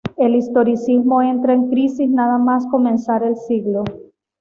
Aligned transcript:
El 0.17 0.33
historicismo 0.35 1.21
entra 1.21 1.53
en 1.53 1.69
crisis 1.69 2.09
nada 2.09 2.39
más 2.39 2.65
comenzar 2.71 3.21
el 3.21 3.35
siglo. 3.35 3.83